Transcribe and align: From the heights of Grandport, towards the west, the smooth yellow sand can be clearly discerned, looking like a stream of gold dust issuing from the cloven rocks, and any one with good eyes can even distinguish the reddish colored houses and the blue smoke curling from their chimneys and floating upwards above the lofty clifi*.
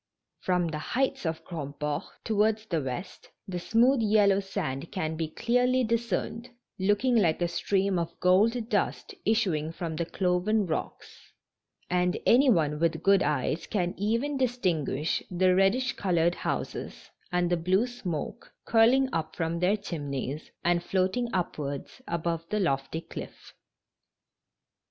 From 0.39 0.69
the 0.69 0.79
heights 0.79 1.27
of 1.27 1.45
Grandport, 1.45 2.05
towards 2.23 2.65
the 2.65 2.81
west, 2.81 3.29
the 3.47 3.59
smooth 3.59 4.01
yellow 4.01 4.39
sand 4.39 4.91
can 4.91 5.15
be 5.15 5.27
clearly 5.27 5.83
discerned, 5.83 6.49
looking 6.79 7.15
like 7.15 7.39
a 7.39 7.47
stream 7.47 7.99
of 7.99 8.19
gold 8.19 8.67
dust 8.67 9.13
issuing 9.25 9.71
from 9.71 9.95
the 9.97 10.07
cloven 10.07 10.65
rocks, 10.65 11.31
and 11.87 12.17
any 12.25 12.49
one 12.49 12.79
with 12.79 13.03
good 13.03 13.21
eyes 13.21 13.67
can 13.67 13.93
even 13.95 14.37
distinguish 14.37 15.21
the 15.29 15.53
reddish 15.53 15.93
colored 15.93 16.33
houses 16.33 17.11
and 17.31 17.51
the 17.51 17.55
blue 17.55 17.85
smoke 17.85 18.51
curling 18.65 19.07
from 19.35 19.59
their 19.59 19.77
chimneys 19.77 20.49
and 20.65 20.81
floating 20.83 21.29
upwards 21.31 22.01
above 22.07 22.43
the 22.49 22.59
lofty 22.59 23.01
clifi*. 23.01 23.51